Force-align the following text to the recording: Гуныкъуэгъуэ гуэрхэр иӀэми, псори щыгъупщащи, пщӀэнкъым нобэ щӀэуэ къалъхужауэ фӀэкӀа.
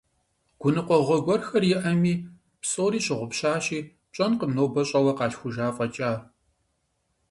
Гуныкъуэгъуэ 0.61 1.17
гуэрхэр 1.25 1.63
иӀэми, 1.75 2.13
псори 2.61 2.99
щыгъупщащи, 3.05 3.79
пщӀэнкъым 4.11 4.51
нобэ 4.57 4.81
щӀэуэ 4.89 5.13
къалъхужауэ 5.17 5.73
фӀэкӀа. 5.75 6.11